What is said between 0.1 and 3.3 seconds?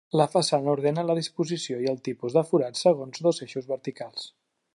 La façana ordena la disposició i el tipus de forats segons